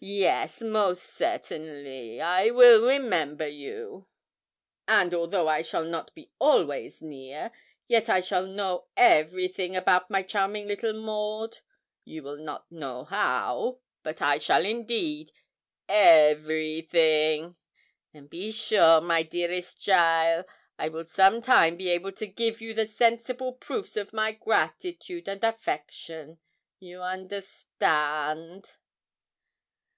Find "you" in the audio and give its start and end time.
3.46-4.08, 12.04-12.22, 22.60-22.72, 26.80-27.02